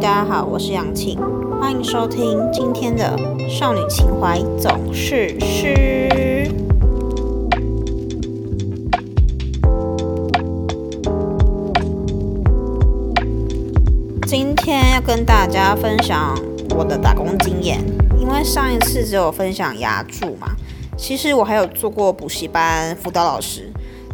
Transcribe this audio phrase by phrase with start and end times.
[0.00, 1.18] 大家好，我是杨庆，
[1.60, 3.14] 欢迎收听今天的
[3.50, 6.50] 少女情怀总是诗。
[14.26, 16.34] 今天要跟大家分享
[16.70, 17.84] 我的打工经验，
[18.18, 20.56] 因为上一次只有分享牙柱嘛，
[20.96, 23.70] 其实我还有做过补习班辅导老师。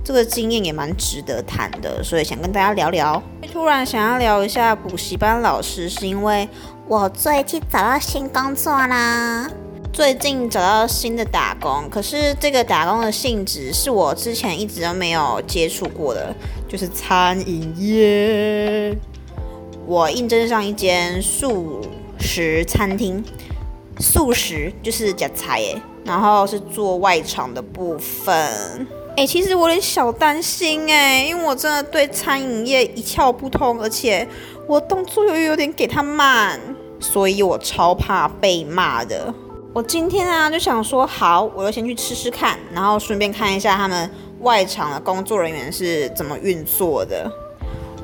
[0.07, 3.21] 这个经验也蛮值得谈的，所以想跟大家聊聊。
[3.53, 6.49] 突然想要聊一下补习班老师，是因为
[6.87, 9.51] 我最近找到新工作啦。
[9.93, 16.33] 最近找到新的打工，可是这个打工的性质是我之前一直都没有接触过的，
[16.69, 18.97] 就是餐饮业。
[19.87, 21.81] 我应征上一间素
[22.21, 23.25] 食餐厅，
[23.99, 28.87] 素食就是夹菜耶，然后是做外场的部分。
[29.17, 34.29] 哎，其实我有点小担心哎，因为我真的对餐饮业一窍不通，而且
[34.69, 36.61] 我动作又有点给他慢，
[37.01, 39.33] 所以我超怕被骂的。
[39.73, 47.31] 我今天啊就想说，好，我就先去吃吃看，然后顺便看一下他们外场的工作人员是怎么运作的。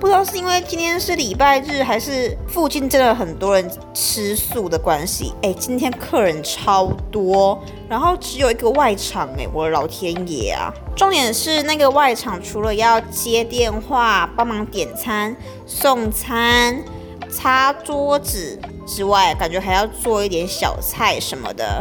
[0.02, 5.32] 不知道是因为今天是礼拜日，还是附近真的很多人吃素的关系。
[5.42, 7.56] 哎，今天客人超多，
[7.88, 10.74] 然后只有一个外场，哎，我的老天爷啊！
[10.96, 15.36] 重点是那个外场除了要接电话、帮忙点餐、
[15.68, 16.82] 送餐、
[17.30, 21.80] 擦桌子之外，感觉还要做一点小菜什么的。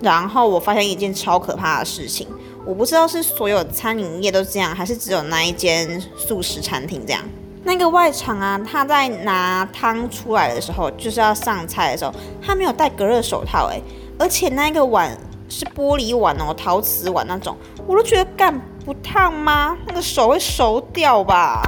[0.00, 2.26] 然后我发现一件超可怕的事情。
[2.68, 7.22] 我不知道是所有餐饮业都这样，还是只有那一间素食餐厅这样。
[7.64, 13.82] 那个外场啊，他在拿汤出来的时候，就是要上菜的时候，他没有戴隔热手套，诶，
[14.18, 15.16] 而且那个碗
[15.48, 19.74] 是玻璃碗哦，陶瓷碗那种，我都觉得干不烫吗？
[19.86, 21.62] 那个手会熟掉吧？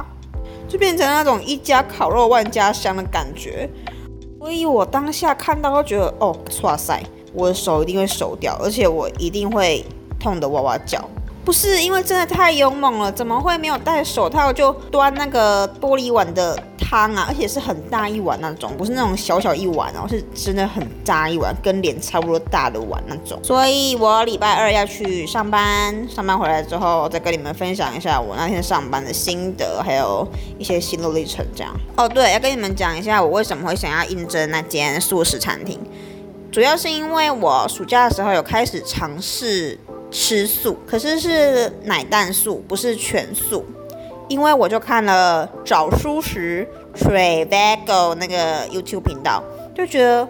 [0.69, 3.67] 就变成那种一家烤肉万家香的感觉。
[4.39, 7.01] 所以我当下看到都觉得，哦，哇塞，
[7.33, 9.83] 我的手一定会熟掉，而且我一定会。
[10.21, 11.03] 痛的哇哇叫，
[11.43, 17.25] 不是因为真的太勇猛了，怎么会没有戴手套就端那个玻璃碗的汤啊？
[17.27, 23.39] 而且是很大一碗那种，不是那种小小一碗哦，是真的很大一碗，跟脸差不多大的碗那种。
[23.43, 30.27] 所以我礼拜二要去上班，上班回来之后再跟你们分享一下我那天上班的心得，还有
[30.59, 31.73] 一些心路历程这样。
[31.97, 35.79] 哦，对，要跟你们讲一下我为什么会想要应征那间素食餐厅，
[36.51, 39.79] 主要是因为我暑假的时候有开始尝试。
[40.11, 43.65] 吃素，可是是奶蛋素，不是全素。
[44.27, 49.43] 因为我就看了找蔬食 Trey Bagel 那个 YouTube 频道，
[49.75, 50.27] 就觉得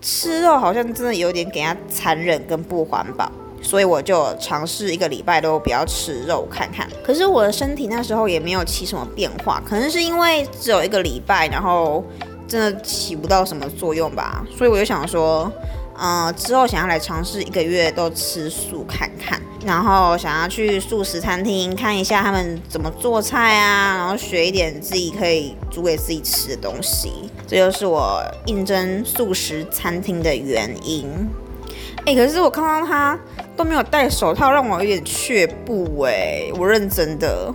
[0.00, 6.88] 吃肉好像真的有点给他残忍跟不环保，所以我就尝试一个礼拜都不要吃肉看看。
[7.04, 12.02] 可是我的身体那时候也没有起什么变化，可能是因为只有一个礼拜，然后
[12.48, 14.42] 真的起不到什么作用吧。
[14.56, 15.52] 所以我就想说。
[15.98, 31.08] 嗯，之后想要来尝试一个月都吃素看看，然后想要去素食餐厅看一下他们怎么做菜啊，然后学一点自己可以煮给自己吃的东西，这就是我应征素食餐厅的原因。
[32.04, 33.18] 哎，可是我看到他
[33.56, 37.52] 都没有戴手套，让我有点却步哎，我认真的。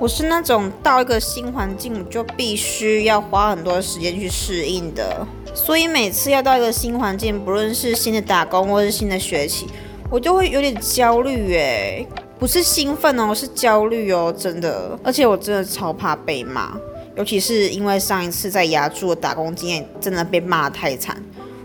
[0.00, 5.26] 我是那种到一个新环境就必须要花很多时间去适应的。
[5.54, 9.66] 所以每次要到一个新环境，不论是新的打工或是新的学习，
[10.10, 12.06] 我就会有点焦虑诶，
[12.38, 14.98] 不是兴奋哦，是焦虑哦，真的。
[15.04, 16.74] 而且我真的超怕被骂，
[17.14, 21.22] 尤其是因为上一次在牙柱的打工经验，真的被骂太惨，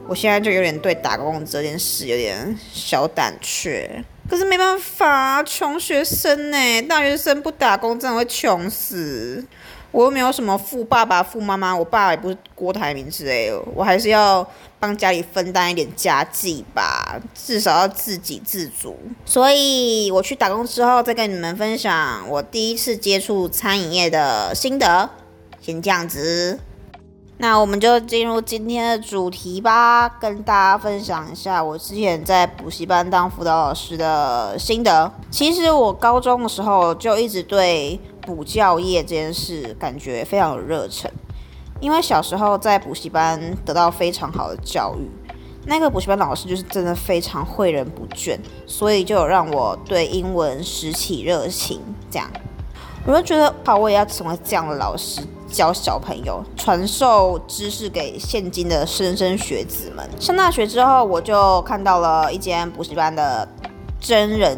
[0.10, 4.04] 我现在就有点对打工这件事有点小胆怯。
[4.30, 9.46] 可是没办法，穷学生呢，大学生不打工真的会穷死。
[9.92, 14.46] 我又没有什么富爸爸、富妈妈，我爸也不是郭台铭之类的，我还是要
[14.78, 18.98] 帮家里分担一点家计吧，至少要自给自足。
[19.26, 25.10] 所以我去打工之后，再跟你们分享我第一次接触餐饮业的心得，
[25.62, 26.60] 先这样子。
[27.38, 35.12] 那我们就进入今天的主题吧，跟大家分享一下我之前在补习班当辅导老师的心得。
[35.30, 38.00] 其实我高中的时候就一直对。
[38.26, 41.08] 补教业这件事感觉非常有热忱，
[41.80, 45.08] 因为小时候在补习班得到非常好的教育，
[45.68, 48.36] 那个补习班老师就是真的非常诲人不倦，
[48.66, 51.80] 所以就有让我对英文拾起热情。
[52.10, 52.28] 这样，
[53.06, 60.08] 我就觉得好，我也要成为这样的老师，教小朋友，传授知识给现今的莘莘学子们。
[60.20, 63.48] 上大学之后，我就看到了一间补习班的
[64.00, 64.58] 真人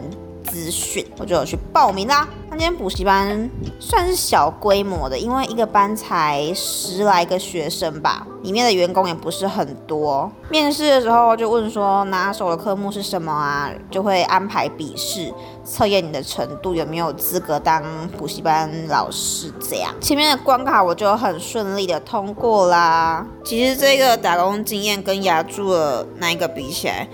[0.52, 2.28] 资讯，我就有去报名啦。
[2.50, 3.50] 那间补习班
[3.80, 10.32] 算是小规模的，因为一个班才十来个学生吧，里面的员工也不是很多。
[10.50, 15.32] 面试的时候就问说拿手的科目是什么啊，就会安排笔试，
[15.64, 17.84] 测验你的程度有没有资格当
[18.18, 19.52] 补习班老师。
[19.60, 23.28] 这样前面的关卡我就很顺利的通过啦。
[23.44, 27.08] 其实这个打工经验跟牙柱的那一个比起来，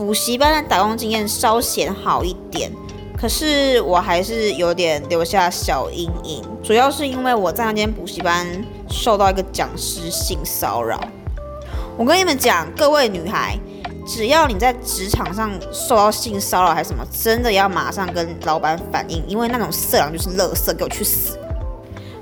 [0.00, 2.72] 补习班的打工经验稍显好一点。
[3.18, 8.46] 可是我还是有点留下小阴影，主要是因为我在那间补习班
[8.88, 10.98] 受到一个讲师性骚扰。
[11.98, 13.58] 我跟你们讲，各位女孩，
[14.06, 21.38] 只要你在职场上受到性骚扰还是什么，真的要马上跟老板反映，因为那种色狼就是垃圾，给我去死！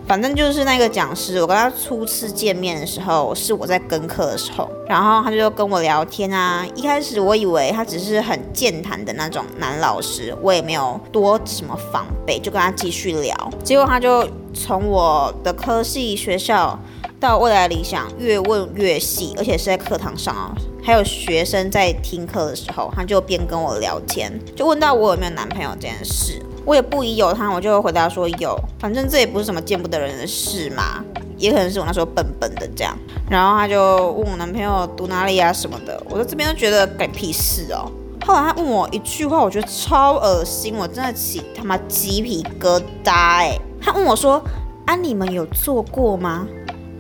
[0.09, 6.67] 反正就是那个讲师，我跟他初次见面的时候，是我在跟课的时候，然后他就跟我聊天啊。
[6.75, 13.53] 一开始我以为他只是很健谈的那种男老师，我也没有多什么防备，就跟他继续聊。
[13.63, 16.79] 结果他就从我的科系学校
[17.21, 26.43] 到未来理想越问越细，而且是在课堂上啊，还有学生在听课的时候，他就边跟我聊天，就问到我有没有男朋友这件事。
[26.65, 31.03] 我也不疑有他，我就回答说有，反正这也不是什么见不得人的事嘛，
[31.37, 32.97] 也可能是我那时候笨笨的这样。
[33.31, 37.91] 然后他就问我男朋友读哪里啊什么的，我在这边都觉得干屁事哦。
[38.27, 43.59] 后来他问我一句话，我觉得超恶心，我真的起他妈鸡皮疙瘩哎。
[43.81, 44.43] 他问我说
[44.87, 46.47] 啊你们有做过吗？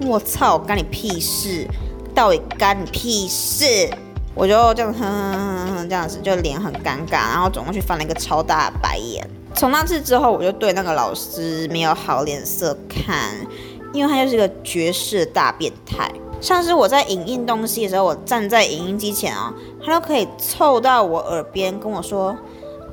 [0.03, 1.67] 我操，干你屁事，
[2.15, 3.91] 到底干你屁事？
[4.35, 9.29] 我就这样哼哼哼哼哼这样子，就脸很尴尬，然后转过去翻了一个超大的白眼。
[9.55, 13.35] 从那次之后，我就对那个老师没有好脸色看，
[13.93, 16.11] 因为他就是个绝世大变态。
[16.41, 19.53] 像是我在影印东西的时候，我站在影印机前啊，
[19.85, 22.37] 他都可以凑到我耳边跟我说：“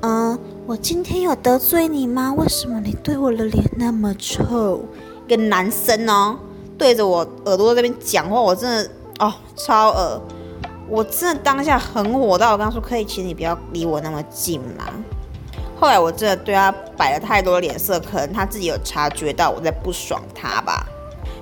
[0.01, 2.33] 嗯，我今天有得罪你吗？
[2.35, 4.83] 为什么你对我的脸那么臭？”
[5.27, 6.37] 一个男生哦，
[6.77, 10.21] 对着我耳朵这边讲话，我真的哦超恶，
[10.89, 14.85] 我真的当下很火到，我刚说：“可以，请你不要离我那么近吗？”
[15.77, 20.85] 后来我真的对他摆了太多脸色，可能他自己有察觉到我在不爽他吧。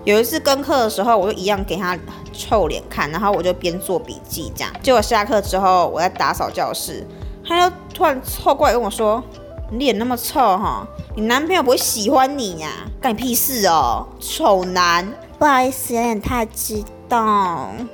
[0.03, 1.97] 有一次跟课的时候，我就一样给他
[2.33, 4.73] 臭脸看，然后我就边做笔记这样。
[4.81, 7.07] 结果下课之后，我在打扫教室，
[7.47, 9.23] 他就突然凑过来跟我说
[9.71, 12.69] ：“你脸那么臭哈，你男朋友不会喜欢你呀？
[12.99, 15.07] 干你屁事哦，丑男！”
[15.39, 17.87] 不好意思，有点太激动。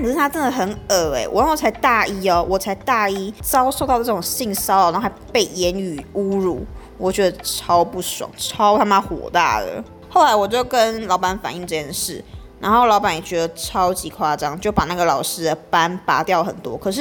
[0.00, 1.28] 可是他真的很恶哎！
[1.28, 6.64] 我那时候才大一哦，我才大一，遭受到这种性骚扰，然后还被言语侮辱，
[6.96, 9.82] 我觉得超不爽，超他妈火大的。
[10.08, 12.24] 后来我就跟老板反映这件事，
[12.58, 16.76] 然后老板也觉得超级夸张，就把那个老师的班拔掉很多。
[16.76, 17.00] 可是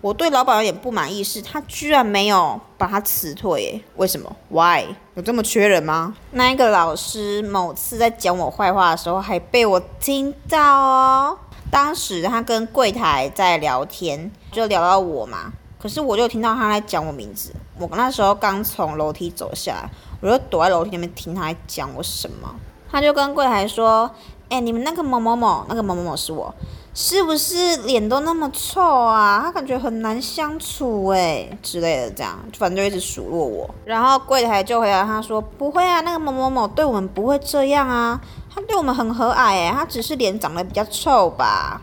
[0.00, 4.86] 我对老板有点不满意，是他居然没有把他辞退，为什么？Why？
[5.20, 6.14] 有这么缺人吗？
[6.30, 11.38] 那一个老师某次在讲我坏话的时候，还被我听到哦。
[11.70, 15.52] 当时他跟柜台在聊天，就聊到我嘛。
[15.78, 17.52] 可是我就听到他在讲我名字。
[17.78, 19.90] 我那时候刚从楼梯走下来，
[20.22, 22.54] 我就躲在楼梯那边听他在讲我什么。
[22.90, 24.10] 他就跟柜台说
[24.50, 26.54] ：“哎，你们那个某某某，那个某某某是我，
[26.92, 29.40] 是不是脸都那么臭啊？
[29.44, 33.70] 他感觉很难相处哎之类的，这样反正就一直数落我。
[33.84, 38.20] 然后柜台就回答他说：不会啊，那个某某某对我们不会这样啊。”
[38.52, 41.80] 他对我们很和蔼诶，他只是脸长得比较臭吧。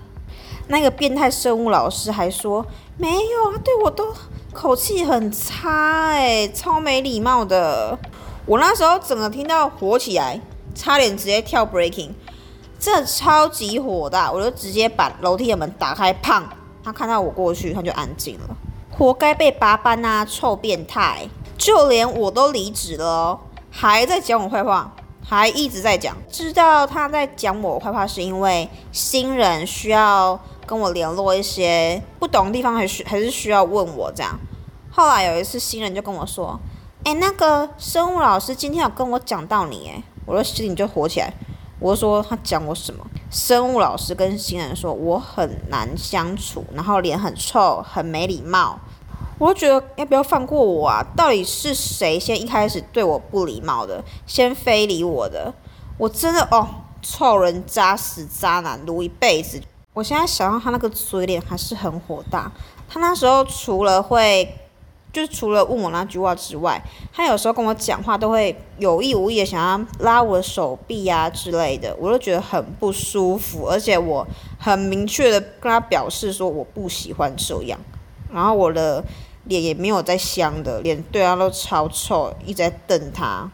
[0.67, 2.65] 那个变态生物老师还说
[2.97, 4.13] 没有，他对我都
[4.51, 7.97] 口气很差诶，超没礼貌的。
[8.45, 10.41] 我那时候整个听到火起来，
[10.75, 12.09] 差点直接跳 breaking，
[12.79, 16.43] 这超级火大，我就直接把楼梯的门打开，砰！
[16.83, 18.55] 他看到我过去，他就安静了。
[18.91, 21.27] 活该被拔班啊，臭变态！
[21.57, 24.93] 就连我都离职了，还在讲我坏话。
[25.29, 34.39] 还一直在讲，知道他在讲我坏话，是因为新人需要跟我联络一些不懂的地方，还需还是需要问我这样。
[34.89, 36.57] 后来有一次，新人就跟我说
[37.03, 41.33] ：“哎，那个生物老师今天有跟我讲到你。”哎，我的心里就火起来。
[41.79, 43.05] 我说他讲我什么？
[43.29, 48.79] 生物老师跟新人说我很难相处，然后脸很臭，很没礼貌。
[49.37, 51.05] 我就觉得要不要放过我啊？
[51.15, 55.53] 到底是谁先一开始对我不礼貌的，先非礼我的？
[55.99, 56.67] 我真的哦，
[57.03, 59.61] 臭人渣死渣男撸一辈子。
[59.93, 62.51] 我现在想到他那个嘴脸还是很火大。
[62.89, 64.57] 他那时候除了会，
[65.17, 66.79] 就是除了问我那句话之外，
[67.11, 73.67] 他有时候跟我讲话都会有意无意的想要拉我的手臂啊之类的，我都觉得很不舒服。
[73.67, 74.27] 而且我
[74.59, 77.79] 很明确的跟他表示说我不喜欢这样。
[78.31, 79.03] 然后我的。
[79.47, 83.49] 脸也没有在香的，脸对他都超臭，一直在瞪他。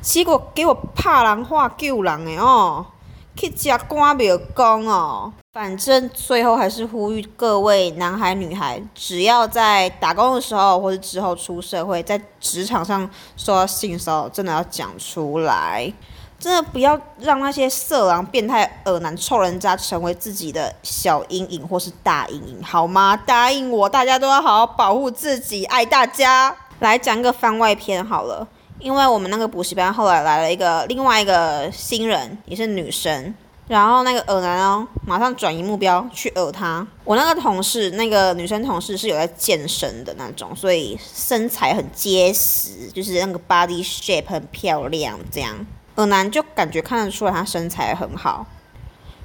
[0.00, 2.86] 结果给我怕人话救人的哦，
[3.36, 5.32] 去吃官庙公哦。
[5.52, 15.92] 反正最后还是呼吁各位男孩女孩，只要在打工的时候或者之后出社会，在职场上受到性骚扰，真的要讲出来。
[16.36, 23.16] 真的不要让那些色狼、变态、恶男、臭人渣成为自己的小阴影或是大阴影，好吗？
[23.16, 26.54] 答应我，大家都要好好保护自己，爱大家。
[26.80, 28.46] 来讲个番外篇好了，
[28.78, 33.34] 因为我们那个补习班后来来了一个另外一个新人，也是女生，
[33.68, 36.86] 然后那个恶男哦，马上转移目标去恶他。
[37.04, 45.54] 我那个同事，那个女生同事是有在健身的那种，所以身材很结实，就是那个 body shape 很漂亮，这样。
[45.96, 48.44] 尔男就感觉看得出来他身材很好。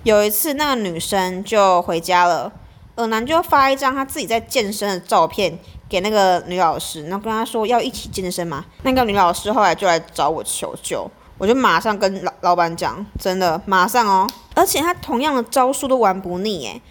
[0.04, 2.52] 有一次，那个女生就回家了，
[2.96, 5.60] 尔男就发一张他自己在健身的照片
[5.90, 8.64] 给那个女老师，然后跟她说要一起健身嘛。
[8.84, 14.30] 那个女老师后来就来找我求救，我就马上跟老老板讲，真的马上哦。
[14.54, 16.82] 而且他同样的招数都玩不腻诶。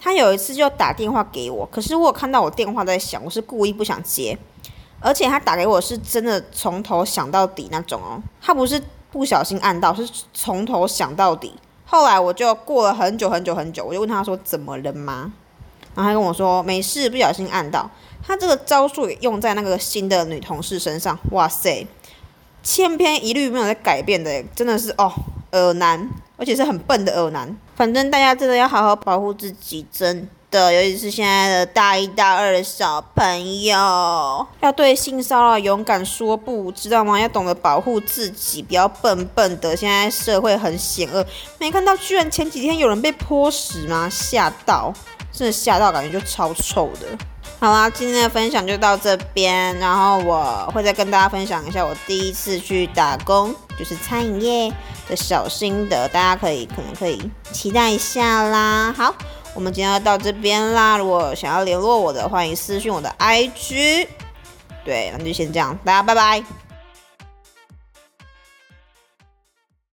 [0.00, 4.38] 他有一次就打电话给我，可是我看到我电话在响，我是故意不想接，
[4.98, 8.82] 而且他打给我是真的从头想到底那种哦，他不是。
[9.10, 11.54] 不小心按到，是从头想到底。
[11.86, 15.32] 后来我就过了很久很久很久，我就问他说：“怎么了吗？”
[15.96, 17.90] 然后他跟我说：“没事，不小心按到。”
[18.26, 21.86] 他这个招数也用在那个新的女同事身上，哇塞，
[22.62, 25.12] 千篇一律没有在改变的，真的是哦，
[25.52, 27.56] 耳男，而且是很笨的耳男。
[27.76, 30.28] 反正大家真的要好好保护自己，真。
[30.50, 33.76] 的，尤其是现在的大一、大二的小朋友，
[34.62, 37.20] 要对性骚扰勇敢说不，知道吗？
[37.20, 39.76] 要懂得保护自己，不要笨笨的。
[39.76, 41.22] 现在社会很险恶，
[41.58, 44.08] 没看到居然前几天有人被泼屎吗？
[44.10, 44.90] 吓到，
[45.38, 47.06] 真的吓到，感觉就超臭的。
[47.60, 54.72] 好啦，今天的分享就到这边，然后我会再跟大家分享一下我第一次去打工，就是餐饮业
[55.08, 58.92] 的小心得，大家可以可能可以期待一下啦。
[58.96, 59.14] 好。
[59.54, 64.06] 我们今天要到这边啦，如果想要联络我的，欢迎私讯我的 IG。
[64.84, 66.67] 对，那就先这样，大家拜拜。